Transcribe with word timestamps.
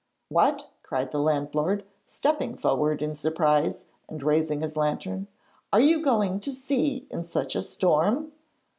'What!' 0.29 0.67
cried 0.81 1.11
the 1.11 1.19
landlord, 1.21 1.83
stepping 2.07 2.57
forward 2.57 3.03
in 3.03 3.13
surprise, 3.15 3.85
and 4.09 4.23
raising 4.23 4.61
his 4.61 4.75
lantern. 4.75 5.27
'Are 5.71 5.79
you 5.79 6.01
going 6.01 6.39
to 6.39 6.51
sea 6.53 7.05
in 7.11 7.23
such 7.23 7.55
a 7.55 7.61
storm?' 7.61 8.31